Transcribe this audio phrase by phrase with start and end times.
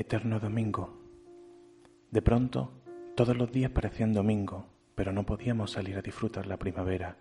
[0.00, 0.98] Eterno domingo.
[2.10, 2.72] De pronto,
[3.14, 7.18] todos los días parecían domingo, pero no podíamos salir a disfrutar la primavera.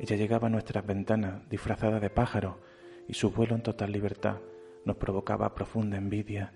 [0.00, 2.60] Ella llegaba a nuestras ventanas disfrazada de pájaro
[3.06, 4.38] y su vuelo en total libertad
[4.84, 6.54] nos provocaba profunda envidia,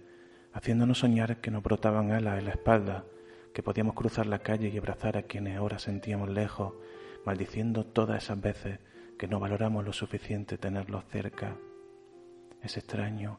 [0.52, 3.04] haciéndonos soñar que nos brotaban alas en la espalda,
[3.54, 6.74] que podíamos cruzar la calle y abrazar a quienes ahora sentíamos lejos,
[7.24, 8.80] maldiciendo todas esas veces
[9.16, 11.56] que no valoramos lo suficiente tenerlos cerca.
[12.64, 13.38] Es extraño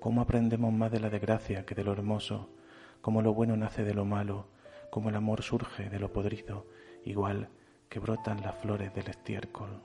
[0.00, 2.48] cómo aprendemos más de la desgracia que de lo hermoso,
[3.02, 4.48] cómo lo bueno nace de lo malo,
[4.90, 6.66] cómo el amor surge de lo podrido,
[7.04, 7.48] igual
[7.88, 9.82] que brotan las flores del estiércol.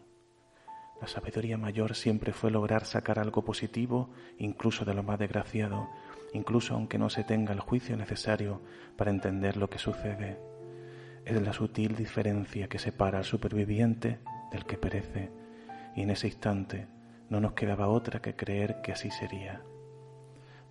[1.01, 5.89] La sabiduría mayor siempre fue lograr sacar algo positivo, incluso de lo más desgraciado,
[6.33, 8.61] incluso aunque no se tenga el juicio necesario
[8.95, 10.39] para entender lo que sucede.
[11.25, 14.19] Es la sutil diferencia que separa al superviviente
[14.51, 15.29] del que perece,
[15.95, 16.87] y en ese instante
[17.29, 19.61] no nos quedaba otra que creer que así sería.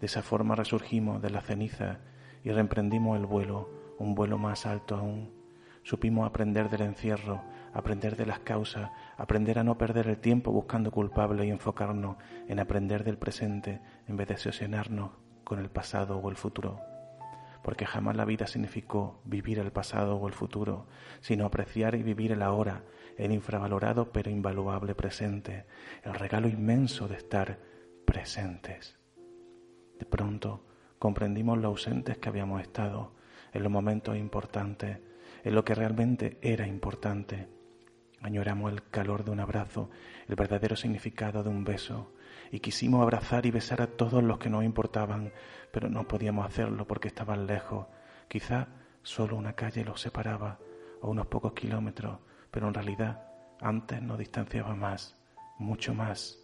[0.01, 1.99] De esa forma resurgimos de la ceniza
[2.43, 5.33] y reemprendimos el vuelo, un vuelo más alto aún.
[5.83, 7.43] Supimos aprender del encierro,
[7.75, 12.17] aprender de las causas, aprender a no perder el tiempo buscando culpables y enfocarnos
[12.49, 15.11] en aprender del presente en vez de obsesionarnos
[15.43, 16.81] con el pasado o el futuro.
[17.63, 20.87] Porque jamás la vida significó vivir el pasado o el futuro,
[21.21, 22.85] sino apreciar y vivir el ahora,
[23.17, 25.67] el infravalorado pero invaluable presente,
[26.03, 27.59] el regalo inmenso de estar
[28.07, 28.99] presentes.
[29.99, 30.65] De pronto
[30.99, 33.13] comprendimos lo ausentes que habíamos estado
[33.53, 34.99] en los momentos importantes,
[35.45, 37.49] en lo que realmente era importante.
[38.21, 39.91] Añoramos el calor de un abrazo,
[40.29, 42.15] el verdadero significado de un beso,
[42.51, 45.33] y quisimos abrazar y besar a todos los que nos importaban,
[45.71, 47.87] pero no podíamos hacerlo porque estaban lejos.
[48.29, 48.69] Quizá
[49.03, 50.59] solo una calle los separaba,
[51.01, 52.19] o unos pocos kilómetros,
[52.51, 53.29] pero en realidad
[53.61, 55.17] antes nos distanciaba más,
[55.59, 56.44] mucho más.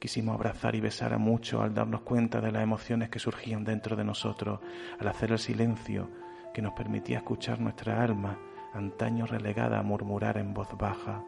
[0.00, 3.96] Quisimos abrazar y besar a muchos al darnos cuenta de las emociones que surgían dentro
[3.96, 4.58] de nosotros,
[4.98, 6.08] al hacer el silencio
[6.54, 8.38] que nos permitía escuchar nuestra alma,
[8.72, 11.22] antaño relegada a murmurar en voz baja.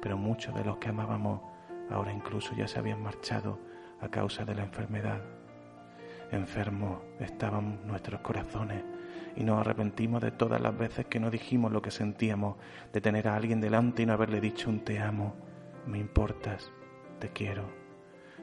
[0.00, 1.42] Pero muchos de los que amábamos
[1.90, 3.60] ahora incluso ya se habían marchado
[4.00, 5.22] a causa de la enfermedad.
[6.32, 8.82] Enfermos estaban nuestros corazones
[9.36, 12.56] y nos arrepentimos de todas las veces que no dijimos lo que sentíamos,
[12.92, 15.36] de tener a alguien delante y no haberle dicho un te amo,
[15.86, 16.68] me importas,
[17.20, 17.81] te quiero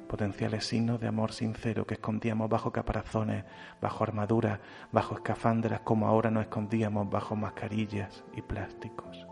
[0.10, 3.46] potenciales signos de amor sincero que escondíamos bajo caparazones,
[3.80, 4.60] bajo armaduras,
[4.92, 9.28] bajo escafandras, como ahora nos escondíamos bajo mascarillas y plásticos.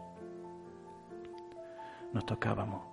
[2.14, 2.84] Nos tocábamos,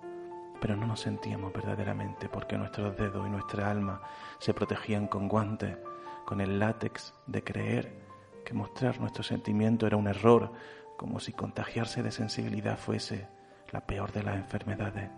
[0.59, 4.01] pero no nos sentíamos verdaderamente porque nuestros dedos y nuestra alma
[4.39, 5.77] se protegían con guantes,
[6.25, 8.01] con el látex de creer
[8.43, 10.51] que mostrar nuestro sentimiento era un error,
[10.97, 13.27] como si contagiarse de sensibilidad fuese
[13.71, 15.11] la peor de las enfermedades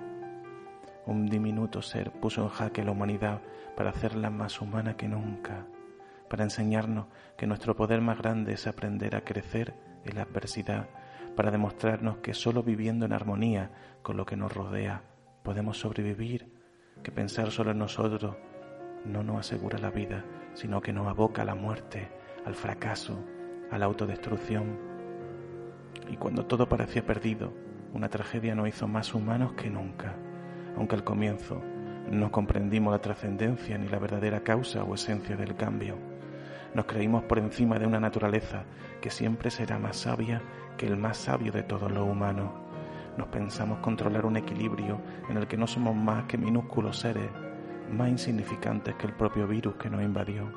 [1.07, 3.41] un diminuto ser puso en jaque la humanidad
[3.75, 5.65] para hacerla más humana que nunca,
[6.29, 7.07] para enseñarnos
[7.37, 9.73] que nuestro poder más grande es aprender a crecer
[10.03, 10.89] en la adversidad,
[11.35, 15.03] para demostrarnos que solo viviendo en armonía con lo que nos rodea
[15.43, 16.51] podemos sobrevivir,
[17.03, 18.35] que pensar solo en nosotros
[19.05, 20.25] no nos asegura la vida,
[20.55, 22.09] sino que nos aboca a la muerte,
[22.45, 23.23] al fracaso,
[23.71, 24.77] a la autodestrucción.
[26.09, 27.53] Y cuando todo parecía perdido,
[27.93, 30.17] una tragedia nos hizo más humanos que nunca
[30.77, 31.61] aunque al comienzo
[32.09, 35.97] no comprendimos la trascendencia ni la verdadera causa o esencia del cambio.
[36.73, 38.63] Nos creímos por encima de una naturaleza
[39.01, 40.41] que siempre será más sabia
[40.77, 42.51] que el más sabio de todos los humanos.
[43.17, 47.29] Nos pensamos controlar un equilibrio en el que no somos más que minúsculos seres,
[47.91, 50.49] más insignificantes que el propio virus que nos invadió.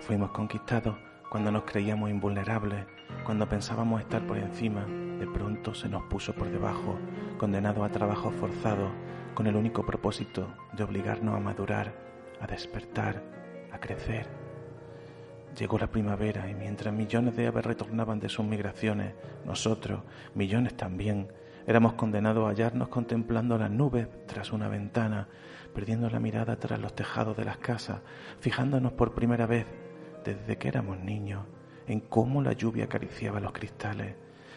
[0.00, 0.96] Fuimos conquistados
[1.30, 2.86] cuando nos creíamos invulnerables,
[3.24, 4.86] cuando pensábamos estar por encima,
[5.20, 6.98] de pronto se nos puso por debajo,
[7.36, 8.88] condenado a trabajo forzado,
[9.34, 11.92] con el único propósito de obligarnos a madurar,
[12.40, 13.22] a despertar,
[13.70, 14.26] a crecer.
[15.58, 19.12] Llegó la primavera y mientras millones de aves retornaban de sus migraciones,
[19.44, 20.00] nosotros,
[20.34, 21.30] millones también,
[21.66, 25.28] éramos condenados a hallarnos contemplando las nubes tras una ventana,
[25.74, 28.00] perdiendo la mirada tras los tejados de las casas,
[28.40, 29.66] fijándonos por primera vez
[30.24, 31.44] desde que éramos niños,
[31.86, 34.14] en cómo la lluvia acariciaba los cristales,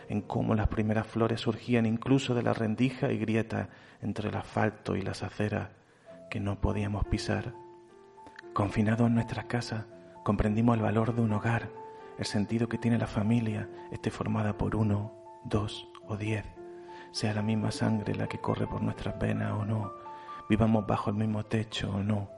[0.10, 3.70] en cómo las primeras flores surgían incluso de la rendija y grieta
[4.02, 5.70] entre el asfalto y las aceras
[6.30, 7.54] que no podíamos pisar.
[8.54, 9.86] Confinados en nuestras casas,
[10.24, 11.70] comprendimos el valor de un hogar,
[12.18, 15.14] el sentido que tiene la familia, esté formada por uno,
[15.44, 16.46] dos o diez,
[17.12, 19.94] sea la misma sangre la que corre por nuestras venas o no,
[20.50, 22.30] vivamos bajo el mismo techo o no,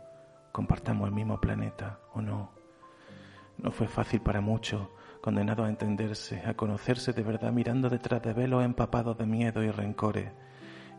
[0.51, 2.51] compartamos el mismo planeta o no.
[3.57, 4.87] No fue fácil para muchos,
[5.25, 9.71] condenados a entenderse, a conocerse de verdad mirando detrás de velos empapados de miedo y
[9.71, 10.31] rencores.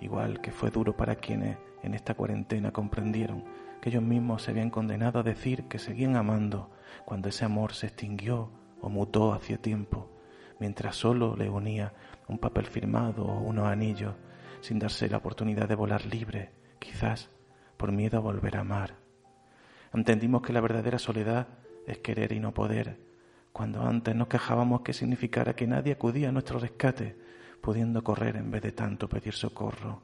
[0.01, 3.45] igual que fue duro para quienes en esta cuarentena comprendieron
[3.81, 6.73] que ellos mismos se habían condenado a decir que seguían amando
[7.05, 8.51] cuando ese amor se extinguió
[8.81, 10.11] o mutó hacia tiempo,
[10.59, 11.93] mientras solo le unía
[12.27, 14.17] un papel firmado o unos anillos,
[14.61, 16.51] sin darse la oportunidad de volar libre,
[16.81, 17.31] quizás
[17.77, 18.97] por miedo a volver a amar.
[19.95, 21.47] Entendimos que la verdadera soledad
[21.87, 23.06] es querer y no poder,
[23.57, 27.17] cuando antes nos quejábamos que significara que nadie acudía a nuestro rescate,
[27.63, 30.03] pudiendo correr en vez de tanto pedir socorro.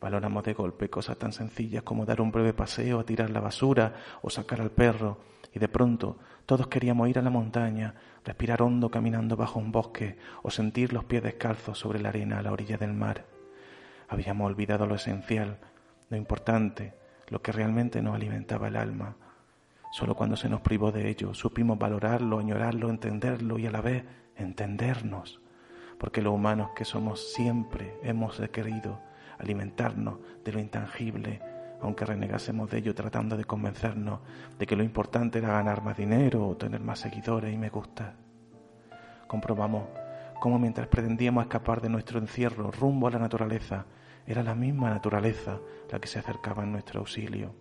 [0.00, 3.94] Valoramos de golpe cosas tan sencillas como dar un breve paseo a tirar la basura
[4.20, 5.20] o sacar al perro,
[5.54, 7.94] y de pronto todos queríamos ir a la montaña,
[8.24, 12.42] respirar hondo caminando bajo un bosque o sentir los pies descalzos sobre la arena a
[12.42, 13.26] la orilla del mar.
[14.08, 15.58] Habíamos olvidado lo esencial,
[16.10, 16.94] lo importante,
[17.28, 19.14] lo que realmente nos alimentaba el alma.
[19.92, 24.02] Solo cuando se nos privó de ello supimos valorarlo, añorarlo, entenderlo y a la vez
[24.36, 25.42] entendernos,
[25.98, 29.00] porque los humanos que somos siempre hemos querido
[29.38, 31.42] alimentarnos de lo intangible,
[31.82, 34.20] aunque renegásemos de ello tratando de convencernos
[34.58, 38.14] de que lo importante era ganar más dinero o tener más seguidores y me gusta.
[39.26, 39.88] Comprobamos
[40.40, 43.84] cómo mientras pretendíamos escapar de nuestro encierro rumbo a la naturaleza,
[44.26, 45.58] era la misma naturaleza
[45.90, 47.54] la que se acercaba en nuestro auxilio.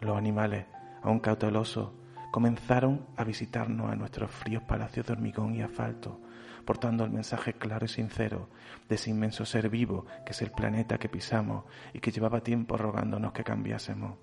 [0.00, 0.64] Los animales,
[1.04, 1.90] aún cautelosos,
[2.32, 6.20] comenzaron a visitarnos a nuestros fríos palacios de hormigón y asfalto,
[6.64, 8.48] portando el mensaje claro y sincero
[8.88, 12.76] de ese inmenso ser vivo que es el planeta que pisamos y que llevaba tiempo
[12.76, 14.18] rogándonos que cambiásemos.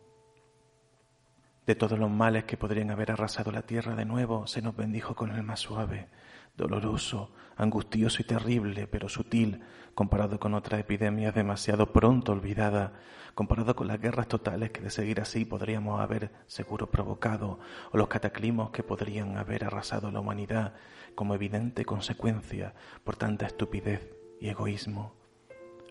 [1.67, 5.15] De todos los males que podrían haber arrasado la tierra de nuevo, se nos bendijo
[5.15, 6.09] con el más suave,
[6.55, 9.61] doloroso, angustioso y terrible, pero sutil,
[9.93, 12.91] comparado con otras epidemias demasiado pronto olvidadas,
[13.35, 17.59] comparado con las guerras totales que de seguir así podríamos haber seguro provocado,
[17.91, 20.73] o los cataclismos que podrían haber arrasado la humanidad
[21.15, 24.09] como evidente consecuencia por tanta estupidez
[24.39, 25.13] y egoísmo.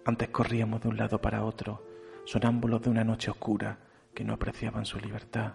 [0.05, 1.85] Antes corríamos de un lado para otro,
[2.25, 3.79] sonámbulos de una noche oscura
[4.15, 5.55] que no apreciaban su libertad.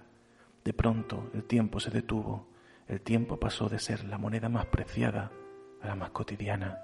[0.64, 2.48] De pronto el tiempo se detuvo,
[2.88, 5.32] el tiempo pasó de ser la moneda más preciada
[5.82, 6.80] a la más cotidiana.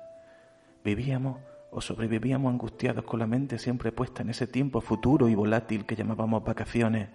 [0.84, 1.40] Vivíamos
[1.70, 5.96] o sobrevivíamos angustiados con la mente siempre puesta en ese tiempo futuro y volátil que
[5.96, 7.10] llamábamos vacaciones.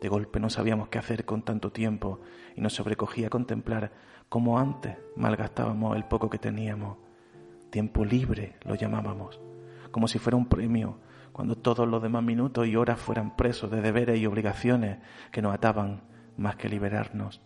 [0.00, 2.20] De golpe no sabíamos qué hacer con tanto tiempo
[2.56, 3.92] y nos sobrecogía contemplar
[4.28, 6.98] cómo antes malgastábamos el poco que teníamos.
[7.70, 9.40] Tiempo libre lo llamábamos,
[9.90, 10.98] como si fuera un premio,
[11.32, 14.98] cuando todos los demás minutos y horas fueran presos de deberes y obligaciones
[15.30, 16.02] que nos ataban
[16.36, 17.40] más que liberarnos.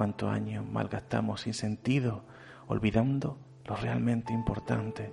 [0.00, 2.24] Cuántos años malgastamos sin sentido,
[2.68, 3.36] olvidando
[3.66, 5.12] lo realmente importante.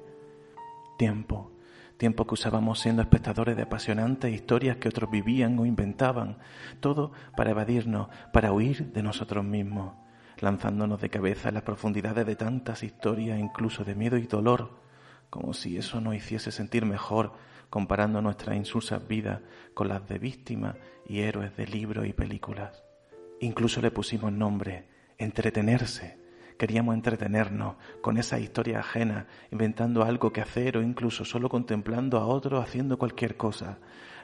[0.98, 1.52] Tiempo,
[1.98, 6.38] tiempo que usábamos siendo espectadores de apasionantes historias que otros vivían o inventaban,
[6.80, 9.94] todo para evadirnos, para huir de nosotros mismos,
[10.40, 14.80] lanzándonos de cabeza en las profundidades de tantas historias, incluso de miedo y dolor,
[15.30, 17.34] como si eso nos hiciese sentir mejor
[17.70, 19.42] comparando nuestras insulsas vidas
[19.74, 22.87] con las de víctimas y héroes de libros y películas.
[23.40, 24.88] Incluso le pusimos nombre,
[25.18, 26.18] entretenerse.
[26.58, 32.26] Queríamos entretenernos con esa historia ajena, inventando algo que hacer o incluso solo contemplando a
[32.26, 33.78] otro haciendo cualquier cosa.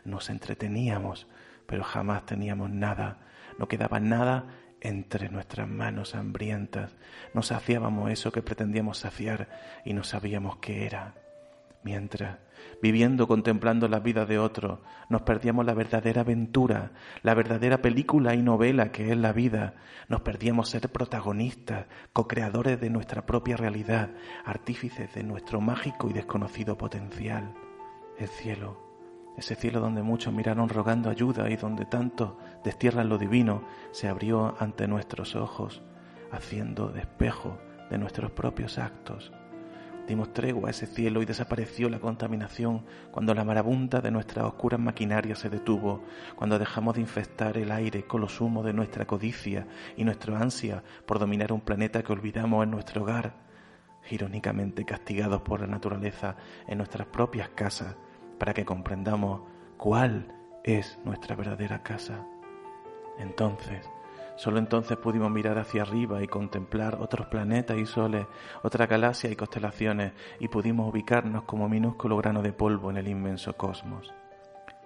[0.03, 1.27] Nos entreteníamos,
[1.67, 3.19] pero jamás teníamos nada.
[3.59, 4.47] No quedaba nada
[4.81, 6.95] entre nuestras manos hambrientas.
[7.35, 9.47] No saciábamos eso que pretendíamos saciar
[9.85, 11.22] y no sabíamos qué era.
[11.83, 12.37] Mientras,
[12.81, 16.91] viviendo, contemplando la vida de otros, nos perdíamos la verdadera aventura,
[17.23, 19.75] la verdadera película y novela que es la vida.
[20.07, 24.11] Nos perdíamos ser protagonistas, co-creadores de nuestra propia realidad,
[24.45, 27.53] artífices de nuestro mágico y desconocido potencial.
[28.17, 28.77] El cielo,
[29.37, 34.55] ese cielo donde muchos miraron rogando ayuda y donde tanto destierran lo divino, se abrió
[34.57, 35.83] ante nuestros ojos,
[36.31, 37.57] haciendo despejo
[37.89, 39.33] de nuestros propios actos
[40.07, 44.79] Dimos tregua a ese cielo y desapareció la contaminación cuando la marabunta de nuestras oscuras
[44.79, 46.03] maquinarias se detuvo,
[46.35, 50.83] cuando dejamos de infestar el aire con los humos de nuestra codicia y nuestra ansia
[51.05, 53.35] por dominar un planeta que olvidamos en nuestro hogar,
[54.09, 56.35] irónicamente castigados por la naturaleza
[56.67, 57.95] en nuestras propias casas,
[58.37, 59.43] para que comprendamos
[59.77, 60.27] cuál
[60.65, 62.25] es nuestra verdadera casa.
[63.19, 63.89] Entonces,
[64.35, 68.25] Solo entonces pudimos mirar hacia arriba y contemplar otros planetas y soles,
[68.63, 73.55] otras galaxias y constelaciones, y pudimos ubicarnos como minúsculo grano de polvo en el inmenso
[73.55, 74.11] cosmos.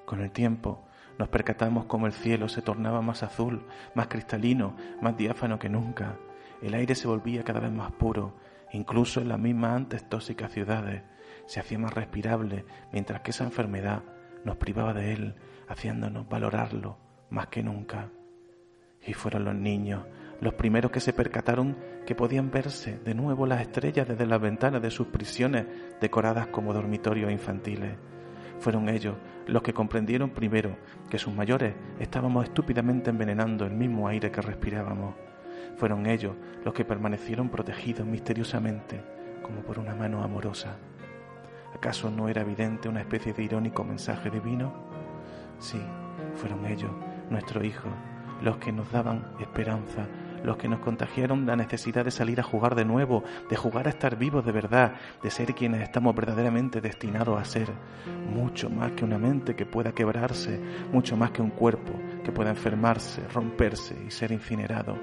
[0.05, 0.83] Con el tiempo
[1.17, 6.17] nos percatamos como el cielo se tornaba más azul, más cristalino, más diáfano que nunca.
[6.61, 8.35] El aire se volvía cada vez más puro,
[8.73, 11.03] incluso en las mismas antes tóxicas ciudades
[11.45, 14.03] se hacía más respirable, mientras que esa enfermedad
[14.43, 15.35] nos privaba de él,
[15.69, 16.97] haciéndonos valorarlo
[17.29, 18.09] más que nunca
[19.07, 20.05] y fueron los niños,
[20.41, 24.81] los primeros que se percataron que podían verse de nuevo las estrellas desde las ventanas
[24.81, 25.65] de sus prisiones
[25.99, 27.97] decoradas como dormitorios infantiles.
[28.59, 29.15] Fueron ellos
[29.47, 30.77] los que comprendieron primero
[31.09, 35.15] que sus mayores estábamos estúpidamente envenenando el mismo aire que respirábamos.
[35.77, 39.01] Fueron ellos los que permanecieron protegidos misteriosamente
[39.41, 40.77] como por una mano amorosa.
[41.73, 44.73] ¿Acaso no era evidente una especie de irónico mensaje divino?
[45.59, 45.79] Sí,
[46.35, 46.91] fueron ellos,
[47.29, 47.91] nuestros hijos,
[48.41, 50.07] los que nos daban esperanza,
[50.43, 53.89] los que nos contagiaron la necesidad de salir a jugar de nuevo, de jugar a
[53.89, 57.69] estar vivos de verdad, de ser quienes estamos verdaderamente destinados a ser,
[58.31, 60.59] mucho más que una mente que pueda quebrarse,
[60.91, 64.97] mucho más que un cuerpo que pueda enfermarse, romperse y ser incinerado.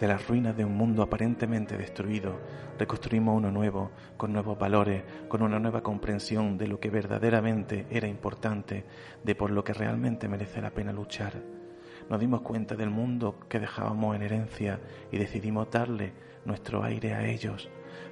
[0.00, 2.40] De las ruinas de un mundo aparentemente destruido,
[2.78, 8.08] reconstruimos uno nuevo, con nuevos valores, con una nueva comprensión de lo que verdaderamente era
[8.08, 8.84] importante,
[9.22, 11.63] de por lo que realmente merece la pena luchar
[12.08, 14.80] nos dimos cuenta del mundo que dejábamos en herencia
[15.10, 16.12] y decidimos darle
[16.44, 17.68] nuestro aire a ellos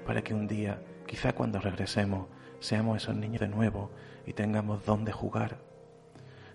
[0.06, 2.26] para que un día, quizá cuando regresemos,
[2.60, 3.90] seamos esos niños de nuevo
[4.26, 5.58] y tengamos dónde jugar.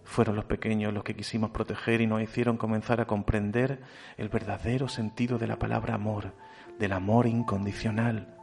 [0.03, 3.82] Fueron los pequeños los que quisimos proteger y nos hicieron comenzar a comprender
[4.17, 6.34] el verdadero sentido de la palabra amor,
[6.79, 8.37] del amor incondicional,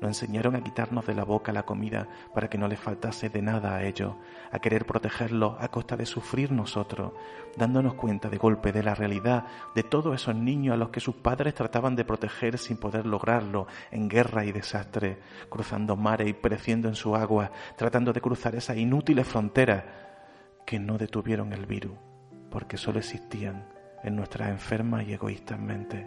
[0.00, 3.42] nos enseñaron a quitarnos de la boca la comida para que no les faltase de
[3.42, 4.14] nada a ellos,
[4.50, 7.12] a querer protegerlos a costa de sufrir nosotros,
[7.56, 11.16] dándonos cuenta de golpe de la realidad de todos esos niños a los que sus
[11.16, 16.88] padres trataban de proteger sin poder lograrlo, en guerra y desastre, cruzando mares y pereciendo
[16.88, 19.84] en su agua, tratando de cruzar esas inútiles fronteras
[20.64, 21.96] que no detuvieron el virus,
[22.50, 23.66] porque solo existían
[24.02, 26.06] en nuestras enfermas y egoístas mentes.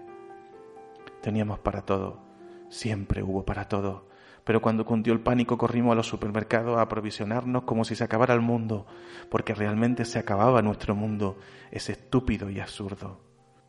[1.21, 2.28] Teníamos para todo
[2.69, 4.09] Siempre hubo para todo.
[4.43, 8.33] Pero cuando cundió el pánico corrimos a los supermercados a aprovisionarnos como si se acabara
[8.33, 8.87] el mundo,
[9.29, 11.37] porque realmente se acababa nuestro mundo,
[11.71, 13.21] es estúpido y absurdo.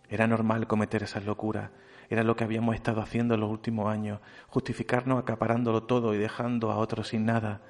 [0.09, 1.71] Era normal cometer esas locuras,
[2.09, 6.71] era lo que habíamos estado haciendo en los últimos años, justificarnos acaparándolo todo y dejando
[6.73, 7.63] a otros sin nada,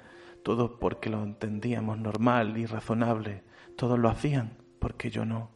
[0.43, 3.43] todo porque lo entendíamos normal y razonable,
[3.77, 5.51] todos lo hacían, porque yo no.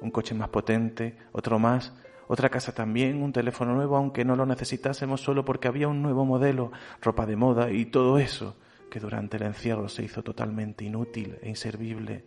[0.00, 1.94] Un coche más potente, otro más,
[2.26, 6.24] otra casa también, un teléfono nuevo, aunque no lo necesitásemos solo porque había un nuevo
[6.24, 8.56] modelo, ropa de moda y todo eso,
[8.90, 12.24] que durante el encierro se hizo totalmente inútil e inservible.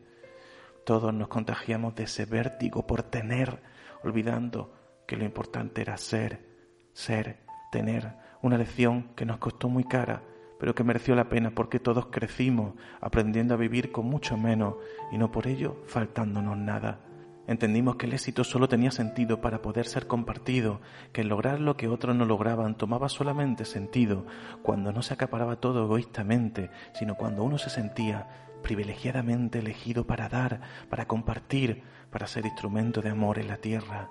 [0.85, 3.61] Todos nos contagiamos de ese vértigo por tener,
[4.03, 4.73] olvidando
[5.07, 6.45] que lo importante era ser,
[6.93, 7.39] ser,
[7.71, 10.21] tener, una lección que nos costó muy cara,
[10.59, 14.75] pero que mereció la pena porque todos crecimos aprendiendo a vivir con mucho menos
[15.11, 17.06] y no por ello faltándonos nada.
[17.47, 20.81] Entendimos que el éxito solo tenía sentido para poder ser compartido,
[21.13, 24.25] que lograr lo que otros no lograban tomaba solamente sentido
[24.61, 28.27] cuando no se acaparaba todo egoístamente, sino cuando uno se sentía
[28.61, 34.09] privilegiadamente elegido para dar, para compartir, para ser instrumento de amor en la tierra.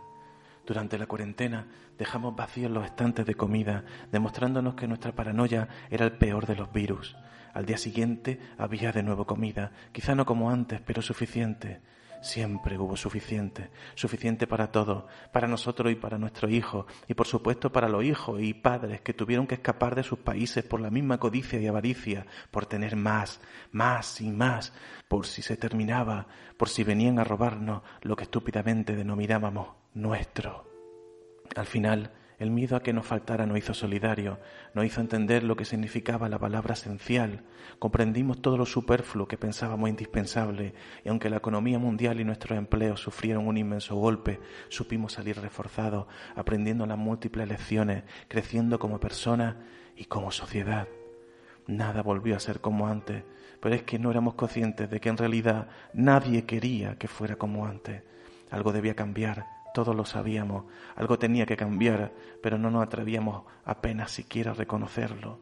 [0.64, 1.66] Durante la cuarentena
[1.98, 6.72] dejamos vacíos los estantes de comida, demostrándonos que nuestra paranoia era el peor de los
[6.72, 7.16] virus.
[7.52, 11.80] Al día siguiente había de nuevo comida, quizá no como antes, pero suficiente.
[12.26, 17.70] Siempre hubo suficiente, suficiente para todos, para nosotros y para nuestros hijos, y por supuesto
[17.70, 21.18] para los hijos y padres que tuvieron que escapar de sus países por la misma
[21.18, 23.40] codicia y avaricia, por tener más,
[23.70, 24.72] más y más,
[25.06, 30.68] por si se terminaba, por si venían a robarnos lo que estúpidamente denominábamos nuestro.
[31.54, 34.38] Al final, el miedo a que nos faltara nos hizo solidarios,
[34.74, 37.42] nos hizo entender lo que significaba la palabra esencial,
[37.78, 40.74] comprendimos todo lo superfluo que pensábamos indispensable
[41.04, 44.38] y aunque la economía mundial y nuestros empleos sufrieron un inmenso golpe,
[44.68, 49.56] supimos salir reforzados, aprendiendo las múltiples lecciones, creciendo como personas
[49.96, 50.88] y como sociedad.
[51.66, 53.24] Nada volvió a ser como antes,
[53.60, 57.66] pero es que no éramos conscientes de que en realidad nadie quería que fuera como
[57.66, 58.02] antes.
[58.50, 60.64] Algo debía cambiar todos lo sabíamos,
[60.94, 65.38] algo tenía que cambiar, pero no nos atrevíamos apenas siquiera a reconocerlo.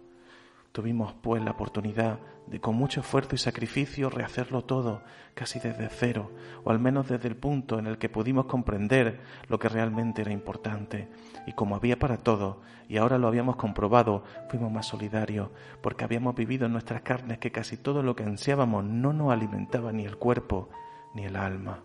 [0.73, 5.03] Tuvimos pues la oportunidad de con mucho esfuerzo y sacrificio rehacerlo todo,
[5.35, 6.33] casi desde cero,
[6.65, 10.33] o al menos desde el punto en el que pudimos comprender lo que realmente era
[10.33, 11.09] importante.
[11.47, 15.51] Y como había para todo, y ahora lo habíamos comprobado, fuimos más solidarios,
[15.81, 19.93] porque habíamos vivido en nuestras carnes que casi todo lo que ansiábamos no nos alimentaba
[19.93, 20.71] ni el cuerpo
[21.15, 21.85] ni el alma.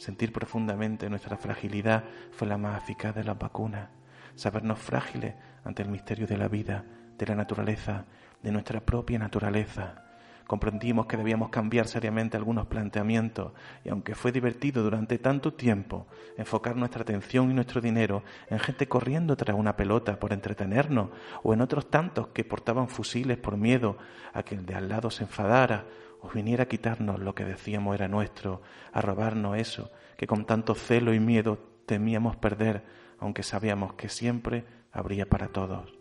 [0.00, 3.90] Sentir profundamente nuestra fragilidad fue la más eficaz de las vacunas.
[4.34, 6.86] Sabernos frágiles ante el misterio de la vida,
[7.18, 8.06] de la naturaleza,
[8.42, 10.02] de nuestra propia naturaleza.
[10.46, 13.52] Comprendimos que debíamos cambiar seriamente algunos planteamientos
[13.84, 16.06] y aunque fue divertido durante tanto tiempo
[16.38, 21.10] enfocar nuestra atención y nuestro dinero en gente corriendo tras una pelota por entretenernos
[21.42, 23.98] o en otros tantos que portaban fusiles por miedo
[24.32, 25.84] a que el de al lado se enfadara
[26.22, 28.62] os viniera a quitarnos lo que decíamos era nuestro,
[28.92, 32.84] a robarnos eso que con tanto celo y miedo temíamos perder,
[33.18, 35.94] aunque sabíamos que siempre habría para todos.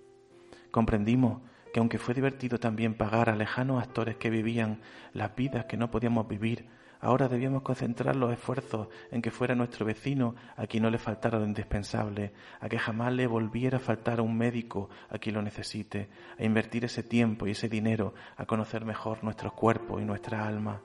[0.72, 1.42] Comprendimos
[1.74, 4.82] que aunque fue divertido también pagar a lejanos actores que vivían
[5.14, 6.68] las vidas que no podíamos vivir,
[7.00, 11.40] ahora debíamos concentrar los esfuerzos en que fuera nuestro vecino a quien no le faltara
[11.40, 16.10] lo indispensable, a que jamás le volviera a faltar un médico a quien lo necesite,
[16.38, 20.82] a invertir ese tiempo y ese dinero a conocer mejor nuestros cuerpos y nuestra alma.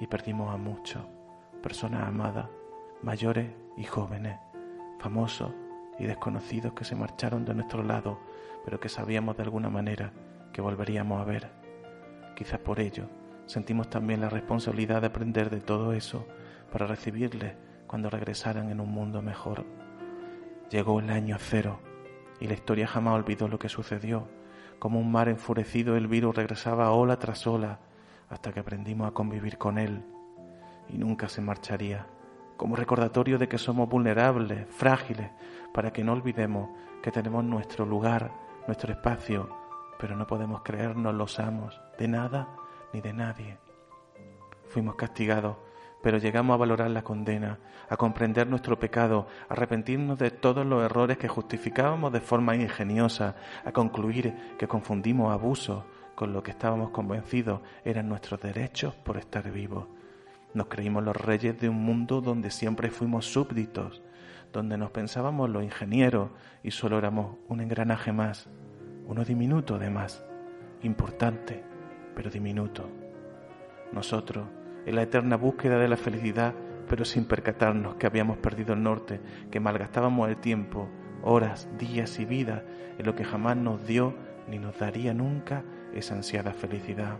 [0.00, 1.02] Y perdimos a muchos,
[1.62, 2.48] personas amadas,
[3.02, 4.38] mayores y jóvenes,
[5.00, 5.52] famosos
[5.98, 8.18] y desconocidos que se marcharon de nuestro lado
[8.68, 10.12] pero que sabíamos de alguna manera
[10.52, 11.50] que volveríamos a ver.
[12.36, 13.08] Quizás por ello
[13.48, 16.26] sentimos también la responsabilidad de aprender de todo eso
[16.70, 17.54] para recibirles
[17.86, 19.64] cuando regresaran en un mundo mejor.
[20.70, 21.80] Llegó el año cero
[22.40, 24.28] y la historia jamás olvidó lo que sucedió.
[24.78, 27.80] Como un mar enfurecido el virus regresaba ola tras ola
[28.28, 30.04] hasta que aprendimos a convivir con él
[30.88, 32.06] y nunca se marcharía,
[32.58, 35.30] como recordatorio de que somos vulnerables, frágiles,
[35.72, 36.68] para que no olvidemos
[37.02, 38.30] que tenemos nuestro lugar
[38.66, 39.48] nuestro espacio,
[39.98, 42.48] pero no podemos creernos los amos de nada
[42.92, 43.58] ni de nadie.
[44.68, 45.56] Fuimos castigados,
[46.02, 50.84] pero llegamos a valorar la condena, a comprender nuestro pecado, a arrepentirnos de todos los
[50.84, 56.90] errores que justificábamos de forma ingeniosa, a concluir que confundimos abuso con lo que estábamos
[56.90, 59.86] convencidos eran nuestros derechos por estar vivos.
[60.52, 64.02] Nos creímos los reyes de un mundo donde siempre fuimos súbditos,
[64.52, 66.30] donde nos pensábamos los ingenieros
[66.62, 68.48] y solo éramos un engranaje más,
[69.06, 70.24] uno diminuto además,
[70.82, 71.64] importante,
[72.18, 72.90] pero diminuto.
[73.92, 74.48] Nosotros,
[74.86, 76.52] en la eterna búsqueda de la felicidad,
[76.88, 79.20] pero sin percatarnos que habíamos perdido el norte,
[79.52, 80.88] que malgastábamos el tiempo,
[81.22, 82.64] horas, días y vida
[82.98, 84.16] en lo que jamás nos dio
[84.48, 85.62] ni nos daría nunca
[85.94, 87.18] esa ansiada felicidad.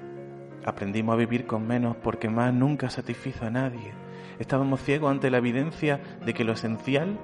[0.65, 3.93] Aprendimos a vivir con menos porque más nunca satisfizo a nadie
[4.39, 7.19] Estábamos ciegos ante la evidencia de que lo esencial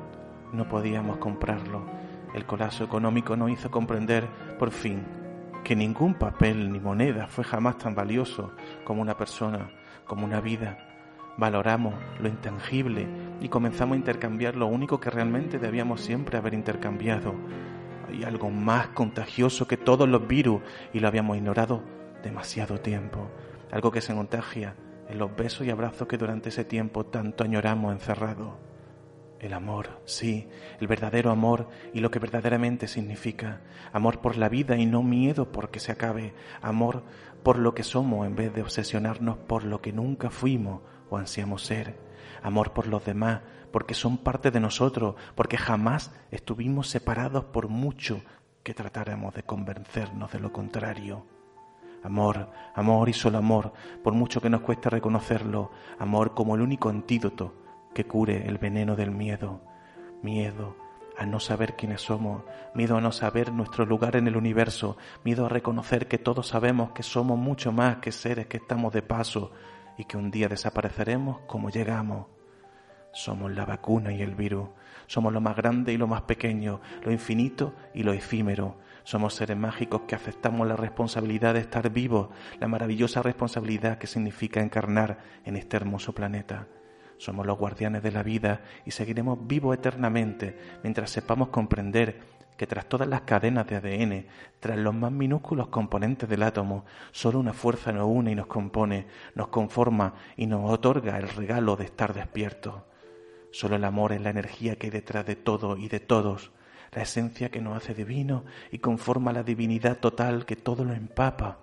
[0.53, 1.85] no podíamos comprarlo.
[2.35, 4.27] El colapso económico nos hizo comprender,
[4.59, 5.03] por fin,
[5.65, 8.53] que ningún papel ni moneda fue jamás tan valioso
[8.85, 9.71] como una persona,
[10.07, 10.79] como una vida.
[11.39, 13.09] Valoramos lo intangible
[13.41, 17.35] y comenzamos a intercambiar lo único que realmente debíamos siempre haber intercambiado.
[18.09, 20.61] Hay algo más contagioso que todos los virus
[20.93, 21.83] y lo habíamos ignorado
[22.23, 23.31] demasiado tiempo.
[23.73, 24.77] Algo que se contagia
[25.09, 28.64] en los besos y abrazos que durante ese tiempo tanto añoramos encerrado.
[29.45, 30.49] El amor, sí,
[30.81, 33.61] el verdadero amor y lo que verdaderamente significa.
[33.93, 36.33] Amor por la vida y no miedo porque se acabe.
[36.63, 37.03] Amor
[37.43, 40.81] por lo que somos en vez de obsesionarnos por lo que nunca fuimos
[41.11, 41.95] o ansiamos ser.
[42.43, 48.23] Amor por los demás porque son parte de nosotros, porque jamás estuvimos separados por mucho
[48.63, 51.27] que tratáramos de convencernos de lo contrario.
[52.03, 56.89] Amor, amor y solo amor, por mucho que nos cueste reconocerlo, amor como el único
[56.89, 57.64] antídoto
[57.95, 59.63] que cure el veneno del miedo.
[60.23, 60.77] Miedo
[61.17, 62.43] a no saber quiénes somos,
[62.75, 66.91] miedo a no saber nuestro lugar en el universo, miedo a reconocer que todos sabemos
[66.93, 69.53] que somos mucho más que seres que estamos de paso
[69.97, 72.27] y que un día desapareceremos como llegamos.
[73.13, 74.71] Somos la vacuna y el virus,
[75.07, 79.57] somos lo más grande y lo más pequeño, lo infinito y lo efímero, somos seres
[79.57, 85.57] mágicos que aceptamos la responsabilidad de estar vivos, la maravillosa responsabilidad que significa encarnar en
[85.57, 86.67] este hermoso planeta.
[87.19, 92.21] Somos los guardianes de la vida y seguiremos vivos eternamente mientras sepamos comprender
[92.57, 94.27] que tras todas las cadenas de ADN,
[94.61, 99.07] tras los más minúsculos componentes del átomo, solo una fuerza nos une y nos compone,
[99.35, 102.75] nos conforma y nos otorga el regalo de estar despiertos.
[103.51, 106.53] Solo el amor es la energía que hay detrás de todo y de todos
[106.95, 111.59] la esencia que nos hace divino y conforma la divinidad total que todo lo empapa.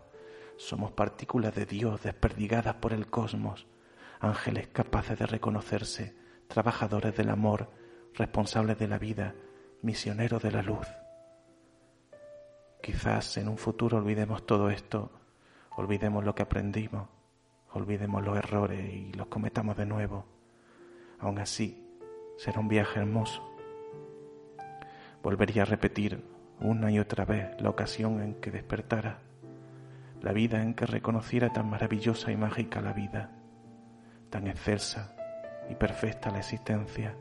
[0.58, 3.66] Somos partículas de Dios desperdigadas por el cosmos,
[4.22, 6.16] ángeles capaces de reconocerse,
[6.48, 7.70] trabajadores del amor,
[8.14, 9.36] responsables de la vida,
[9.82, 10.88] misioneros de la luz.
[12.82, 15.12] Quizás en un futuro olvidemos todo esto,
[15.72, 17.10] olvidemos lo que aprendimos,
[17.74, 20.26] olvidemos los errores y los cometamos de nuevo.
[21.20, 21.86] Aún así,
[22.38, 23.52] será un viaje hermoso
[25.24, 26.24] volvería a repetir
[26.60, 29.20] una y otra vez la ocasión en que despertara,
[30.22, 33.32] la vida en que reconociera tan maravillosa y mágica la vida,
[34.32, 35.16] tan excelsa
[35.70, 37.16] y perfecta la existencia,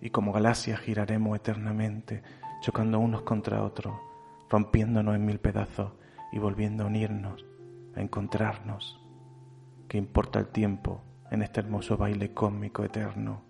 [0.00, 2.22] y como galaxias giraremos eternamente,
[2.60, 3.94] chocando unos contra otros,
[4.48, 5.92] rompiéndonos en mil pedazos
[6.32, 7.44] y volviendo a unirnos,
[7.94, 9.00] a encontrarnos.
[9.86, 13.44] ¿Qué importa el tiempo en este hermoso baile cósmico eterno?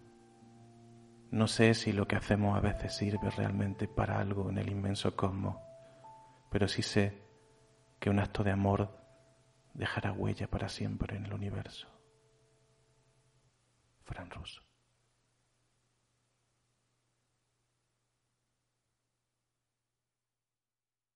[1.30, 5.14] No sé si lo que hacemos a veces sirve realmente para algo en el inmenso
[5.14, 5.56] cosmos,
[6.50, 7.22] pero sí sé
[7.98, 8.96] que un acto de amor
[9.74, 11.97] dejará huella para siempre en el universo.
[14.08, 14.67] Fran Russo.